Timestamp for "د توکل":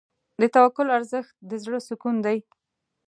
0.39-0.87